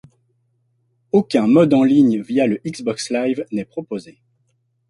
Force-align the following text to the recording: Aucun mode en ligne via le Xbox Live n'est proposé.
Aucun 1.11 1.45
mode 1.45 1.75
en 1.75 1.83
ligne 1.83 2.21
via 2.23 2.47
le 2.47 2.59
Xbox 2.65 3.11
Live 3.11 3.45
n'est 3.51 3.65
proposé. 3.65 4.17